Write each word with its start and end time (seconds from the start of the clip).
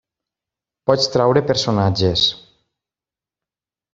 Pots 0.91 1.09
treure 1.15 1.43
personatges. 1.51 2.25